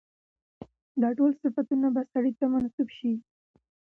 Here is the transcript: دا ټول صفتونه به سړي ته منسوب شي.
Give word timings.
دا 1.01 1.09
ټول 1.17 1.31
صفتونه 1.41 1.87
به 1.95 2.01
سړي 2.11 2.31
ته 2.39 2.45
منسوب 2.53 2.89
شي. 2.97 3.13